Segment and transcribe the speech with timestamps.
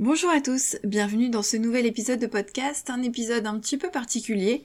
[0.00, 3.90] Bonjour à tous, bienvenue dans ce nouvel épisode de podcast, un épisode un petit peu
[3.90, 4.62] particulier,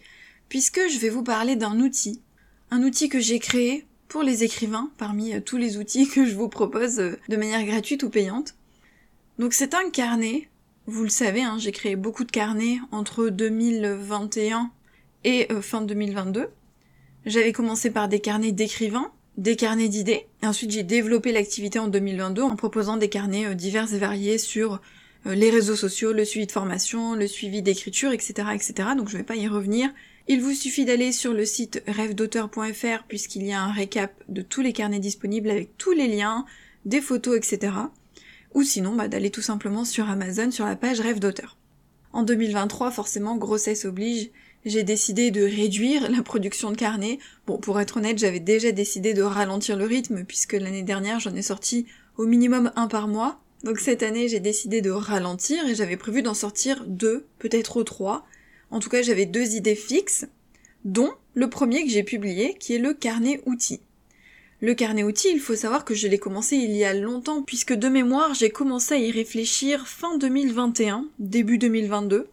[0.47, 2.21] puisque je vais vous parler d'un outil.
[2.69, 6.35] Un outil que j'ai créé pour les écrivains, parmi euh, tous les outils que je
[6.35, 8.53] vous propose euh, de manière gratuite ou payante.
[9.39, 10.49] Donc c'est un carnet,
[10.85, 14.69] vous le savez, hein, j'ai créé beaucoup de carnets entre 2021
[15.23, 16.49] et euh, fin 2022.
[17.25, 21.87] J'avais commencé par des carnets d'écrivains, des carnets d'idées, et ensuite j'ai développé l'activité en
[21.87, 24.79] 2022 en proposant des carnets divers et variés sur
[25.25, 28.89] les réseaux sociaux, le suivi de formation, le suivi d'écriture, etc., etc.
[28.97, 29.89] Donc je vais pas y revenir.
[30.27, 34.61] Il vous suffit d'aller sur le site rêvedauteur.fr puisqu'il y a un récap de tous
[34.61, 36.45] les carnets disponibles avec tous les liens,
[36.85, 37.73] des photos, etc.
[38.53, 41.57] Ou sinon, bah, d'aller tout simplement sur Amazon sur la page Rêve d'auteur.
[42.13, 44.29] En 2023, forcément, grossesse oblige,
[44.65, 47.19] j'ai décidé de réduire la production de carnets.
[47.47, 51.35] Bon, pour être honnête, j'avais déjà décidé de ralentir le rythme puisque l'année dernière, j'en
[51.35, 51.85] ai sorti
[52.17, 53.42] au minimum un par mois.
[53.63, 58.25] Donc cette année, j'ai décidé de ralentir et j'avais prévu d'en sortir deux, peut-être trois,
[58.73, 60.25] en tout cas, j'avais deux idées fixes,
[60.83, 63.81] dont le premier que j'ai publié, qui est le carnet outils.
[64.61, 67.73] Le carnet outils, il faut savoir que je l'ai commencé il y a longtemps, puisque
[67.73, 72.27] de mémoire, j'ai commencé à y réfléchir fin 2021, début 2022,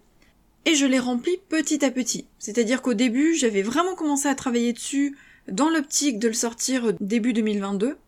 [0.64, 2.24] et je l'ai rempli petit à petit.
[2.38, 7.34] C'est-à-dire qu'au début, j'avais vraiment commencé à travailler dessus dans l'optique de le sortir début
[7.34, 7.98] 2022.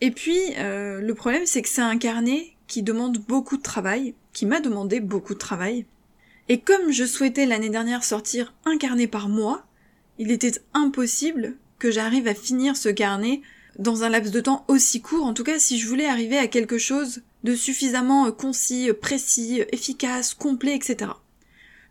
[0.00, 4.14] Et puis, euh, le problème, c'est que c'est un carnet qui demande beaucoup de travail,
[4.32, 5.86] qui m'a demandé beaucoup de travail.
[6.48, 9.66] Et comme je souhaitais l'année dernière sortir un carnet par mois,
[10.18, 13.40] il était impossible que j'arrive à finir ce carnet
[13.78, 16.48] dans un laps de temps aussi court, en tout cas si je voulais arriver à
[16.48, 21.12] quelque chose de suffisamment euh, concis, précis, efficace, complet, etc.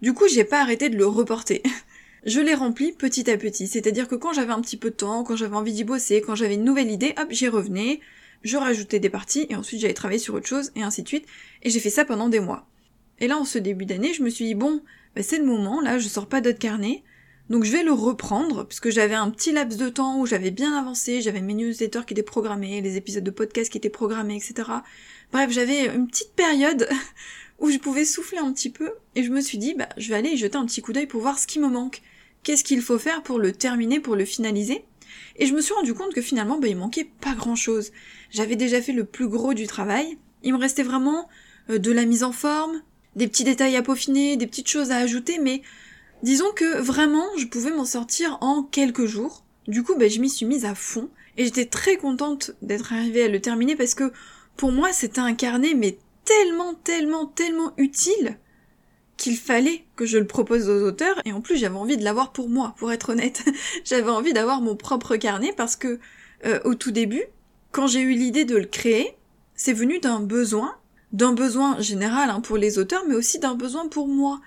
[0.01, 1.63] Du coup, j'ai pas arrêté de le reporter.
[2.25, 5.23] je l'ai rempli petit à petit, c'est-à-dire que quand j'avais un petit peu de temps,
[5.23, 8.01] quand j'avais envie d'y bosser, quand j'avais une nouvelle idée, hop, j'y revenais,
[8.43, 11.25] je rajoutais des parties, et ensuite j'allais travailler sur autre chose, et ainsi de suite,
[11.63, 12.67] et j'ai fait ça pendant des mois.
[13.19, 14.81] Et là, en ce début d'année, je me suis dit, bon,
[15.15, 17.03] bah, c'est le moment, là, je sors pas d'autres carnet,
[17.49, 20.77] donc je vais le reprendre, puisque j'avais un petit laps de temps où j'avais bien
[20.77, 24.69] avancé, j'avais mes newsletters qui étaient programmés, les épisodes de podcast qui étaient programmés, etc.
[25.31, 26.89] Bref, j'avais une petite période
[27.59, 30.15] où je pouvais souffler un petit peu, et je me suis dit, bah, je vais
[30.15, 32.01] aller jeter un petit coup d'œil pour voir ce qui me manque.
[32.43, 34.85] Qu'est-ce qu'il faut faire pour le terminer, pour le finaliser?
[35.37, 37.91] Et je me suis rendu compte que finalement, bah, il manquait pas grand chose.
[38.29, 41.27] J'avais déjà fait le plus gros du travail, il me restait vraiment
[41.69, 42.81] euh, de la mise en forme,
[43.15, 45.61] des petits détails à peaufiner, des petites choses à ajouter, mais
[46.23, 49.43] disons que vraiment je pouvais m'en sortir en quelques jours.
[49.67, 53.23] Du coup, ben, je m'y suis mise à fond et j'étais très contente d'être arrivée
[53.23, 54.11] à le terminer parce que
[54.55, 58.37] pour moi c'était un carnet mais tellement, tellement, tellement utile
[59.27, 62.31] qu'il fallait que je le propose aux auteurs et en plus j'avais envie de l'avoir
[62.31, 63.43] pour moi, pour être honnête.
[63.83, 65.99] j'avais envie d'avoir mon propre carnet parce que
[66.45, 67.23] euh, au tout début,
[67.71, 69.17] quand j'ai eu l'idée de le créer,
[69.53, 70.75] c'est venu d'un besoin
[71.13, 74.41] d'un besoin général hein, pour les auteurs, mais aussi d'un besoin pour moi.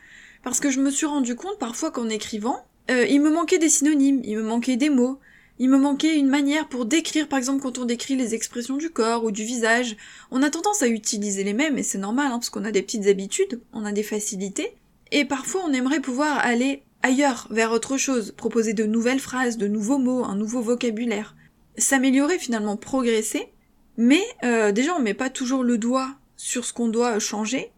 [0.44, 3.70] Parce que je me suis rendu compte parfois qu'en écrivant, euh, il me manquait des
[3.70, 5.18] synonymes, il me manquait des mots,
[5.60, 8.88] il me manquait une manière pour décrire, par exemple quand on décrit les expressions du
[8.88, 9.94] corps ou du visage,
[10.30, 12.80] on a tendance à utiliser les mêmes, et c'est normal, hein, parce qu'on a des
[12.80, 14.72] petites habitudes, on a des facilités,
[15.12, 19.68] et parfois on aimerait pouvoir aller ailleurs, vers autre chose, proposer de nouvelles phrases, de
[19.68, 21.36] nouveaux mots, un nouveau vocabulaire,
[21.76, 23.52] s'améliorer finalement, progresser,
[23.98, 27.70] mais euh, déjà on met pas toujours le doigt sur ce qu'on doit changer.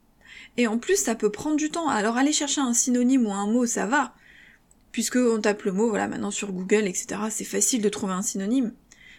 [0.56, 1.88] Et en plus, ça peut prendre du temps.
[1.88, 4.14] Alors aller chercher un synonyme ou un mot, ça va.
[4.92, 8.22] Puisque on tape le mot, voilà, maintenant sur Google, etc., c'est facile de trouver un
[8.22, 8.72] synonyme.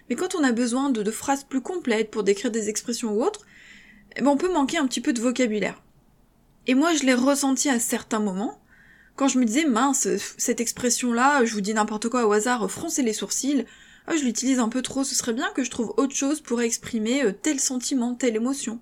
[0.10, 3.46] Mais quand on a besoin de, phrases plus complètes pour décrire des expressions ou autres,
[4.16, 5.82] eh ben on peut manquer un petit peu de vocabulaire.
[6.68, 8.62] Et moi, je l'ai ressenti à certains moments,
[9.16, 10.08] quand je me disais, mince,
[10.38, 13.66] cette expression-là, je vous dis n'importe quoi au hasard, froncer les sourcils,
[14.08, 16.62] oh, je l'utilise un peu trop, ce serait bien que je trouve autre chose pour
[16.62, 18.80] exprimer euh, tel sentiment, telle émotion.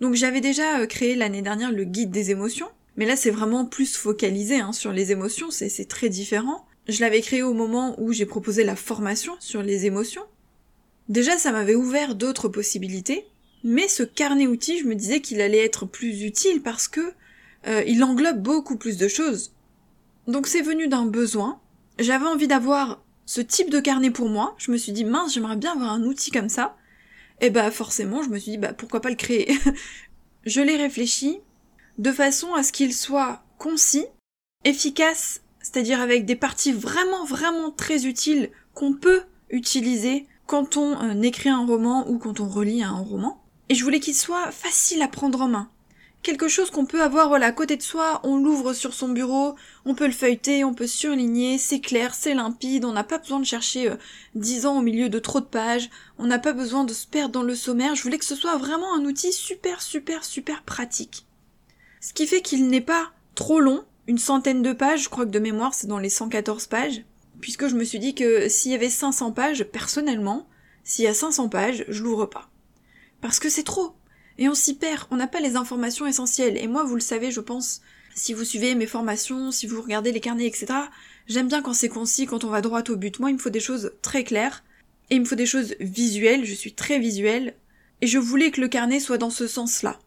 [0.00, 3.64] Donc j'avais déjà euh, créé l'année dernière le guide des émotions, mais là c'est vraiment
[3.64, 6.66] plus focalisé hein, sur les émotions, c'est très différent.
[6.88, 10.24] Je l'avais créé au moment où j'ai proposé la formation sur les émotions.
[11.08, 13.26] Déjà ça m'avait ouvert d'autres possibilités,
[13.64, 17.12] mais ce carnet outil, je me disais qu'il allait être plus utile parce que
[17.66, 19.52] euh, il englobe beaucoup plus de choses.
[20.26, 21.60] Donc c'est venu d'un besoin.
[21.98, 24.54] J'avais envie d'avoir ce type de carnet pour moi.
[24.58, 26.76] Je me suis dit mince, j'aimerais bien avoir un outil comme ça
[27.40, 29.52] et bah forcément je me suis dit bah pourquoi pas le créer?
[30.46, 31.40] je l'ai réfléchi
[31.98, 34.06] de façon à ce qu'il soit concis,
[34.64, 41.22] efficace, c'est-à-dire avec des parties vraiment vraiment très utiles qu'on peut utiliser quand on euh,
[41.22, 43.42] écrit un roman ou quand on relit un roman.
[43.68, 45.70] Et je voulais qu'il soit facile à prendre en main
[46.22, 49.56] quelque chose qu'on peut avoir voilà à côté de soi, on l'ouvre sur son bureau,
[49.84, 53.40] on peut le feuilleter, on peut surligner, c'est clair, c'est limpide, on n'a pas besoin
[53.40, 53.96] de chercher euh,
[54.34, 57.32] dix ans au milieu de trop de pages, on n'a pas besoin de se perdre
[57.32, 61.26] dans le sommaire, je voulais que ce soit vraiment un outil super super super pratique.
[62.04, 65.30] Ce qui fait qu'il n'est pas trop long, une centaine de pages, je crois que
[65.30, 67.04] de mémoire c'est dans les 114 pages,
[67.40, 70.48] puisque je me suis dit que s'il y avait 500 pages, personnellement,
[70.82, 72.50] s'il y a 500 pages, je l'ouvre pas.
[73.20, 73.94] Parce que c'est trop.
[74.36, 76.56] Et on s'y perd, on n'a pas les informations essentielles.
[76.56, 77.82] Et moi, vous le savez, je pense,
[78.16, 80.66] si vous suivez mes formations, si vous regardez les carnets, etc.,
[81.28, 83.20] j'aime bien quand c'est concis, quand on va droit au but.
[83.20, 84.64] Moi, il me faut des choses très claires,
[85.08, 87.54] et il me faut des choses visuelles, je suis très visuelle,
[88.00, 90.00] et je voulais que le carnet soit dans ce sens-là.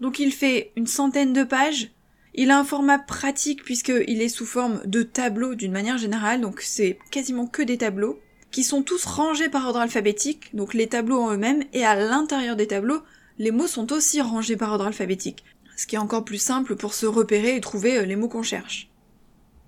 [0.00, 1.90] Donc il fait une centaine de pages,
[2.34, 6.60] il a un format pratique puisqu'il est sous forme de tableaux d'une manière générale, donc
[6.60, 11.20] c'est quasiment que des tableaux, qui sont tous rangés par ordre alphabétique, donc les tableaux
[11.20, 13.02] en eux-mêmes, et à l'intérieur des tableaux,
[13.38, 15.44] les mots sont aussi rangés par ordre alphabétique,
[15.76, 18.42] ce qui est encore plus simple pour se repérer et trouver euh, les mots qu'on
[18.42, 18.88] cherche.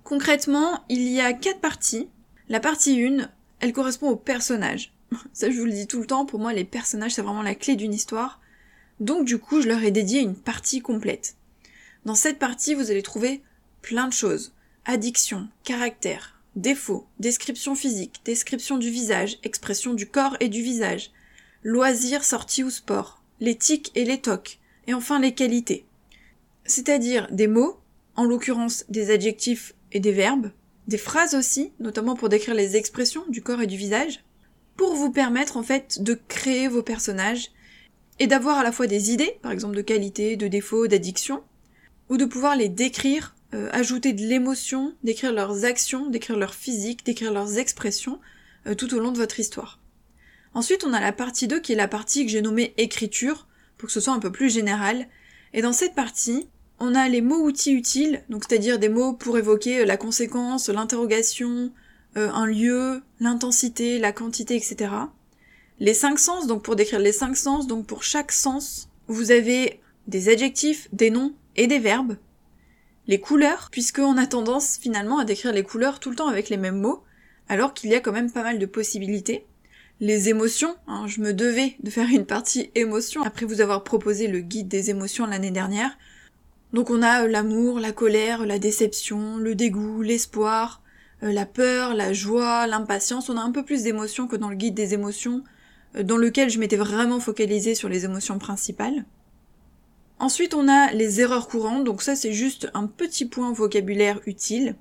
[0.03, 2.09] Concrètement, il y a quatre parties.
[2.49, 3.29] La partie 1,
[3.59, 4.93] elle correspond aux personnages.
[5.33, 7.55] Ça je vous le dis tout le temps, pour moi les personnages c'est vraiment la
[7.55, 8.39] clé d'une histoire.
[9.01, 11.35] Donc du coup je leur ai dédié une partie complète.
[12.05, 13.41] Dans cette partie vous allez trouver
[13.81, 14.53] plein de choses.
[14.85, 21.11] Addiction, caractère, défauts, description physique, description du visage, expression du corps et du visage,
[21.63, 25.85] loisirs, sorties ou sport, les tics et les tocs, et enfin les qualités.
[26.65, 27.79] C'est-à-dire des mots,
[28.15, 30.51] en l'occurrence des adjectifs et des verbes,
[30.87, 34.23] des phrases aussi, notamment pour décrire les expressions du corps et du visage,
[34.77, 37.51] pour vous permettre en fait de créer vos personnages
[38.21, 41.41] et d'avoir à la fois des idées, par exemple de qualité, de défauts, d'addiction,
[42.07, 47.03] ou de pouvoir les décrire, euh, ajouter de l'émotion, décrire leurs actions, décrire leur physique,
[47.03, 48.19] décrire leurs expressions
[48.67, 49.79] euh, tout au long de votre histoire.
[50.53, 53.47] Ensuite, on a la partie 2 qui est la partie que j'ai nommée écriture,
[53.79, 55.07] pour que ce soit un peu plus général.
[55.53, 56.47] Et dans cette partie,
[56.77, 61.73] on a les mots-outils utiles, donc c'est-à-dire des mots pour évoquer euh, la conséquence, l'interrogation,
[62.13, 64.89] un lieu, l'intensité, la quantité, etc.
[65.81, 69.81] Les cinq sens, donc pour décrire les cinq sens, donc pour chaque sens, vous avez
[70.05, 72.17] des adjectifs, des noms et des verbes.
[73.07, 76.57] Les couleurs, puisqu'on a tendance finalement à décrire les couleurs tout le temps avec les
[76.57, 77.01] mêmes mots,
[77.49, 79.47] alors qu'il y a quand même pas mal de possibilités
[79.99, 80.75] les émotions.
[80.85, 84.67] Hein, je me devais de faire une partie émotion après vous avoir proposé le guide
[84.67, 85.97] des émotions l'année dernière.
[86.73, 90.83] Donc on a euh, l'amour, la colère, la déception, le dégoût, l'espoir,
[91.23, 93.29] euh, la peur, la joie, l'impatience.
[93.29, 95.43] On a un peu plus d'émotions que dans le guide des émotions,
[95.99, 99.05] dans lequel je m'étais vraiment focalisée sur les émotions principales.
[100.19, 104.75] Ensuite on a les erreurs courantes, donc ça c'est juste un petit point vocabulaire utile.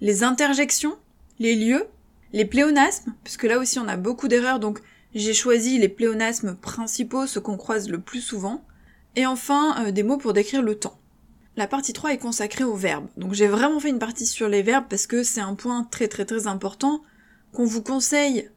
[0.00, 0.96] Les interjections,
[1.38, 1.86] les lieux,
[2.32, 4.80] les pléonasmes, puisque là aussi on a beaucoup d'erreurs, donc
[5.14, 8.62] j'ai choisi les pléonasmes principaux, ceux qu'on croise le plus souvent.
[9.14, 10.98] Et enfin, euh, des mots pour décrire le temps.
[11.56, 13.06] La partie 3 est consacrée aux verbes.
[13.16, 16.06] Donc j'ai vraiment fait une partie sur les verbes parce que c'est un point très
[16.06, 17.00] très très important
[17.52, 18.50] qu'on vous conseille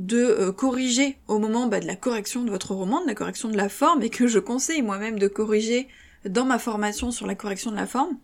[0.00, 3.50] de euh, corriger au moment bah, de la correction de votre roman, de la correction
[3.50, 5.88] de la forme, et que je conseille moi-même de corriger
[6.24, 8.16] dans ma formation sur la correction de la forme.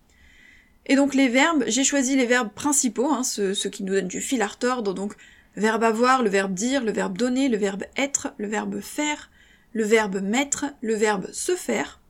[0.87, 4.23] Et donc les verbes, j'ai choisi les verbes principaux, hein, ceux, qui nous donnent du
[4.23, 5.15] fil à retordre, donc
[5.57, 9.31] verbe avoir, le verbe dire, le verbe donner, le verbe être, le verbe faire,
[9.75, 12.01] le verbe mettre, le verbe se faire.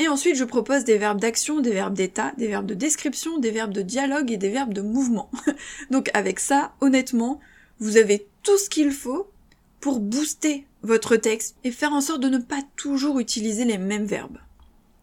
[0.00, 3.52] Et ensuite je propose des verbes d'action, des verbes d'état, des verbes de description, des
[3.52, 5.30] verbes de dialogue et des verbes de mouvement.
[5.92, 7.38] donc avec ça, honnêtement,
[7.78, 9.28] vous avez tout ce qu'il faut
[9.80, 14.06] pour booster votre texte et faire en sorte de ne pas toujours utiliser les mêmes
[14.06, 14.38] verbes.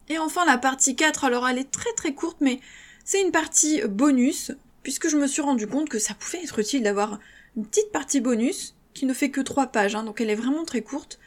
[0.09, 2.59] Et enfin la partie 4, alors elle est très très courte mais
[3.03, 4.51] c'est une partie bonus,
[4.83, 7.19] puisque je me suis rendu compte que ça pouvait être utile d'avoir
[7.57, 10.65] une petite partie bonus, qui ne fait que 3 pages, hein, donc elle est vraiment
[10.65, 11.19] très courte.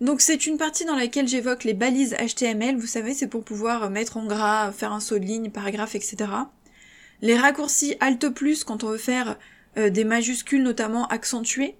[0.00, 3.88] Donc c'est une partie dans laquelle j'évoque les balises HTML, vous savez, c'est pour pouvoir
[3.90, 6.16] mettre en gras, faire un saut de ligne, paragraphe, etc.
[7.22, 9.38] Les raccourcis Alt plus quand on veut faire
[9.78, 11.76] euh, des majuscules notamment accentuées.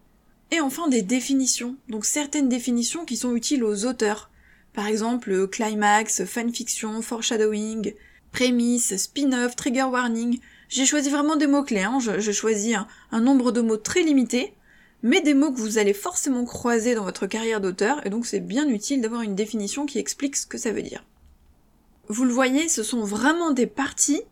[0.52, 4.30] Et enfin des définitions, donc certaines définitions qui sont utiles aux auteurs.
[4.74, 7.94] Par exemple, climax, fanfiction, foreshadowing,
[8.30, 10.38] prémisse, spin-off, trigger warning.
[10.68, 11.98] J'ai choisi vraiment des mots-clés, hein.
[12.00, 12.76] je, choisis
[13.10, 14.52] un, nombre de mots très limité,
[15.02, 18.40] mais des mots que vous allez forcément croiser dans votre carrière d'auteur, et donc c'est
[18.40, 21.04] bien utile d'avoir une définition qui explique ce que ça veut dire.
[22.08, 24.22] Vous le voyez, ce sont vraiment des parties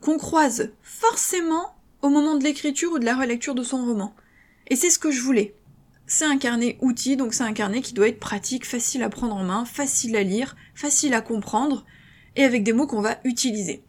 [0.00, 4.14] qu'on croise forcément au moment de l'écriture ou de la relecture de son roman.
[4.68, 5.54] Et c'est ce que je voulais.
[6.06, 9.34] C'est un carnet outil, donc c'est un carnet qui doit être pratique, facile à prendre
[9.34, 11.84] en main, facile à lire, facile à comprendre,
[12.36, 13.82] et avec des mots qu'on va utiliser.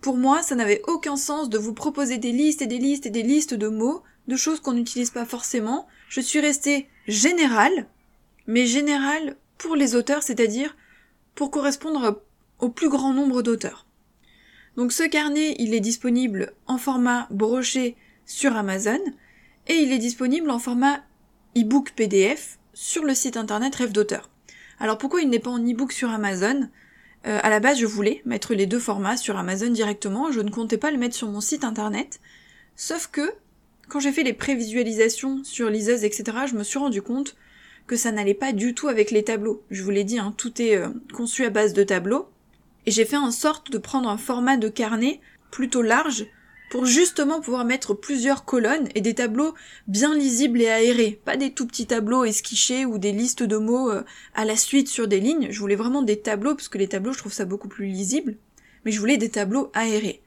[0.00, 3.10] Pour moi, ça n'avait aucun sens de vous proposer des listes et des listes et
[3.10, 5.86] des listes de mots, de choses qu'on n'utilise pas forcément.
[6.08, 7.86] Je suis restée générale,
[8.46, 10.76] mais générale pour les auteurs, c'est-à-dire
[11.34, 12.20] pour correspondre
[12.58, 13.86] au plus grand nombre d'auteurs.
[14.76, 19.00] Donc ce carnet, il est disponible en format broché sur Amazon
[19.68, 21.00] et il est disponible en format
[21.56, 24.30] e-book PDF sur le site internet Rêve d'auteur.
[24.80, 26.68] Alors pourquoi il n'est pas en e-book sur Amazon?
[27.26, 30.50] Euh, à la base, je voulais mettre les deux formats sur Amazon directement, je ne
[30.50, 32.20] comptais pas le mettre sur mon site internet.
[32.76, 33.32] Sauf que,
[33.88, 37.36] quand j'ai fait les prévisualisations sur liseuse, etc., je me suis rendu compte
[37.86, 39.62] que ça n'allait pas du tout avec les tableaux.
[39.70, 42.28] Je vous l'ai dit, hein, tout est euh, conçu à base de tableaux.
[42.86, 46.26] Et j'ai fait en sorte de prendre un format de carnet plutôt large
[46.70, 49.54] pour justement pouvoir mettre plusieurs colonnes et des tableaux
[49.86, 53.92] bien lisibles et aérés, pas des tout petits tableaux esquichés ou des listes de mots
[53.92, 54.02] euh,
[54.34, 57.12] à la suite sur des lignes, je voulais vraiment des tableaux parce que les tableaux
[57.12, 58.36] je trouve ça beaucoup plus lisible,
[58.84, 60.22] mais je voulais des tableaux aérés.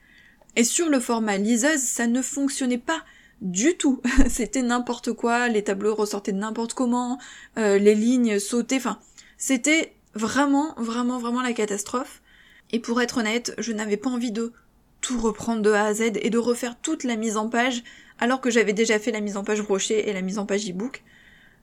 [0.56, 3.04] Et sur le format liseuse, ça ne fonctionnait pas
[3.42, 4.00] du tout.
[4.28, 7.18] c'était n'importe quoi, les tableaux ressortaient de n'importe comment,
[7.58, 8.98] euh, les lignes sautaient, enfin,
[9.36, 12.22] c'était vraiment, vraiment, vraiment la catastrophe.
[12.72, 14.52] Et pour être honnête, je n'avais pas envie de
[15.00, 17.82] tout reprendre de A à Z et de refaire toute la mise en page
[18.18, 20.68] alors que j'avais déjà fait la mise en page brochet et la mise en page
[20.68, 21.02] e-book.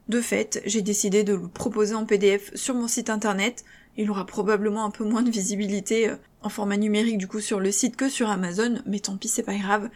[0.07, 3.65] De fait, j'ai décidé de le proposer en PDF sur mon site internet.
[3.97, 7.59] Il aura probablement un peu moins de visibilité euh, en format numérique du coup sur
[7.59, 9.89] le site que sur Amazon, mais tant pis, c'est pas grave.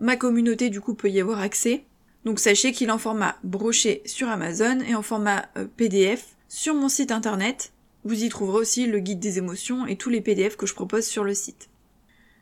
[0.00, 1.84] Ma communauté du coup peut y avoir accès.
[2.24, 6.74] Donc sachez qu'il est en format brochet sur Amazon et en format euh, PDF sur
[6.74, 7.72] mon site internet.
[8.04, 11.06] Vous y trouverez aussi le guide des émotions et tous les PDF que je propose
[11.06, 11.68] sur le site.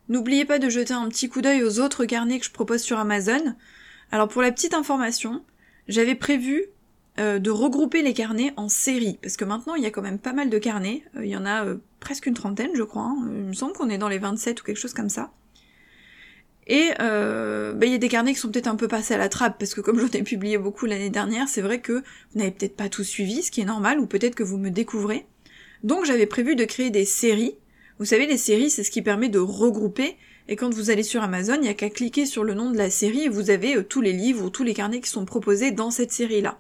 [0.09, 2.99] N'oubliez pas de jeter un petit coup d'œil aux autres carnets que je propose sur
[2.99, 3.55] Amazon.
[4.11, 5.43] Alors pour la petite information,
[5.89, 6.67] j'avais prévu
[7.19, 10.21] euh, de regrouper les carnets en séries, parce que maintenant il y a quand même
[10.21, 13.03] pas mal de carnets, euh, il y en a euh, presque une trentaine je crois,
[13.03, 13.17] hein.
[13.27, 15.33] il me semble qu'on est dans les 27 ou quelque chose comme ça.
[16.71, 19.31] Et bah, il y a des carnets qui sont peut-être un peu passés à la
[19.31, 22.51] trappe, parce que comme j'en ai publié beaucoup l'année dernière, c'est vrai que vous n'avez
[22.51, 25.27] peut-être pas tout suivi, ce qui est normal, ou peut-être que vous me découvrez.
[25.83, 27.57] Donc j'avais prévu de créer des séries
[27.99, 30.17] vous savez, les séries, c'est ce qui permet de regrouper,
[30.47, 32.79] et quand vous allez sur Amazon, il n'y a qu'à cliquer sur le nom de
[32.79, 35.25] la série et vous avez euh, tous les livres ou tous les carnets qui sont
[35.25, 36.59] proposés dans cette série-là.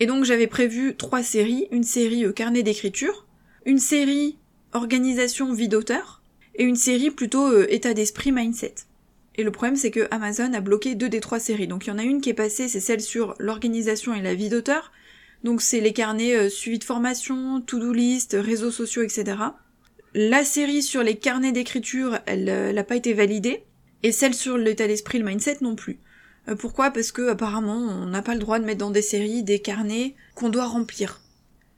[0.00, 3.26] Et donc j'avais prévu trois séries, une série euh, carnet d'écriture,
[3.66, 4.38] une série
[4.72, 6.22] organisation vie d'auteur,
[6.56, 8.74] et une série plutôt euh, état d'esprit mindset.
[9.36, 11.68] Et le problème c'est que Amazon a bloqué deux des trois séries.
[11.68, 14.34] Donc il y en a une qui est passée, c'est celle sur l'organisation et la
[14.34, 14.92] vie d'auteur.
[15.44, 19.36] Donc c'est les carnets suivi de formation, to-do list, réseaux sociaux, etc.
[20.16, 23.64] La série sur les carnets d'écriture, elle n'a euh, pas été validée,
[24.04, 25.98] et celle sur l'état d'esprit, le mindset non plus.
[26.48, 26.92] Euh, pourquoi?
[26.92, 30.14] Parce que apparemment, on n'a pas le droit de mettre dans des séries des carnets
[30.36, 31.20] qu'on doit remplir.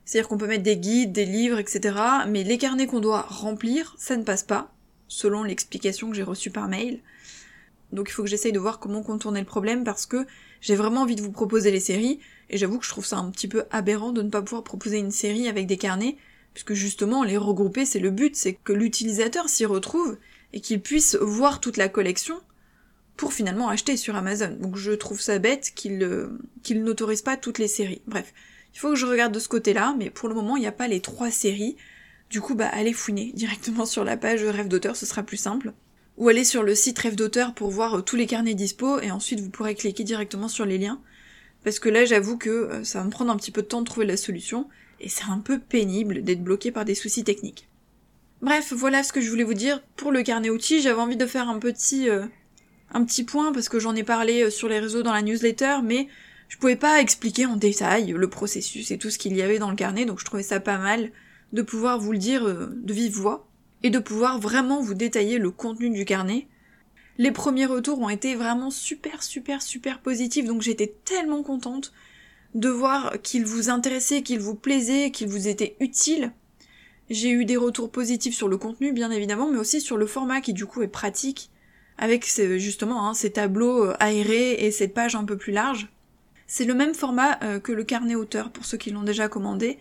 [0.04, 1.96] C'est-à-dire qu'on peut mettre des guides, des livres, etc.
[2.28, 4.70] Mais les carnets qu'on doit remplir, ça ne passe pas,
[5.08, 7.00] selon l'explication que j'ai reçue par mail.
[7.96, 10.26] Donc il faut que j'essaye de voir comment contourner le problème parce que
[10.60, 13.30] j'ai vraiment envie de vous proposer les séries, et j'avoue que je trouve ça un
[13.30, 16.16] petit peu aberrant de ne pas pouvoir proposer une série avec des carnets,
[16.52, 20.18] puisque justement les regrouper c'est le but, c'est que l'utilisateur s'y retrouve
[20.52, 22.38] et qu'il puisse voir toute la collection
[23.16, 24.54] pour finalement acheter sur Amazon.
[24.60, 26.28] Donc je trouve ça bête qu'il euh,
[26.70, 28.02] n'autorise pas toutes les séries.
[28.06, 28.34] Bref,
[28.74, 30.72] il faut que je regarde de ce côté-là, mais pour le moment il n'y a
[30.72, 31.76] pas les trois séries.
[32.28, 35.72] Du coup bah allez fouiner directement sur la page Rêve d'auteur, ce sera plus simple.
[36.16, 39.10] Ou allez sur le site Rêve d'auteur pour voir euh, tous les carnets dispo et
[39.10, 41.00] ensuite vous pourrez cliquer directement sur les liens.
[41.62, 43.82] Parce que là j'avoue que euh, ça va me prendre un petit peu de temps
[43.82, 44.66] de trouver la solution
[44.98, 47.68] et c'est un peu pénible d'être bloqué par des soucis techniques.
[48.40, 50.80] Bref, voilà ce que je voulais vous dire pour le carnet outils.
[50.80, 52.24] J'avais envie de faire un petit, euh,
[52.92, 56.08] un petit point parce que j'en ai parlé sur les réseaux dans la newsletter, mais
[56.48, 59.70] je pouvais pas expliquer en détail le processus et tout ce qu'il y avait dans
[59.70, 61.10] le carnet, donc je trouvais ça pas mal
[61.52, 63.48] de pouvoir vous le dire de vive voix
[63.86, 66.48] et de pouvoir vraiment vous détailler le contenu du carnet.
[67.18, 71.92] Les premiers retours ont été vraiment super super super positifs, donc j'étais tellement contente
[72.56, 76.32] de voir qu'il vous intéressait, qu'il vous plaisait, qu'il vous était utile.
[77.10, 80.40] J'ai eu des retours positifs sur le contenu, bien évidemment, mais aussi sur le format
[80.40, 81.50] qui du coup est pratique,
[81.96, 82.26] avec
[82.58, 85.86] justement hein, ces tableaux euh, aérés et cette page un peu plus large.
[86.48, 89.78] C'est le même format euh, que le carnet auteur pour ceux qui l'ont déjà commandé.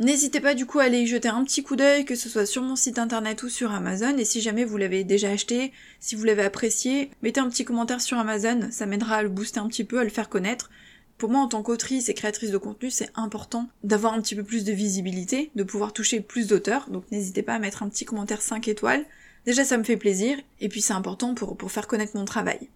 [0.00, 2.46] N'hésitez pas du coup à aller y jeter un petit coup d'œil, que ce soit
[2.46, 6.16] sur mon site internet ou sur Amazon, et si jamais vous l'avez déjà acheté, si
[6.16, 9.68] vous l'avez apprécié, mettez un petit commentaire sur Amazon, ça m'aidera à le booster un
[9.68, 10.70] petit peu, à le faire connaître.
[11.18, 14.42] Pour moi, en tant qu'autrice et créatrice de contenu, c'est important d'avoir un petit peu
[14.42, 18.06] plus de visibilité, de pouvoir toucher plus d'auteurs, donc n'hésitez pas à mettre un petit
[18.06, 19.04] commentaire 5 étoiles.
[19.44, 22.70] Déjà, ça me fait plaisir, et puis c'est important pour, pour faire connaître mon travail.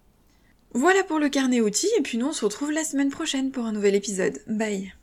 [0.73, 3.65] Voilà pour le carnet outils, et puis nous on se retrouve la semaine prochaine pour
[3.65, 4.43] un nouvel épisode.
[4.45, 4.93] Bye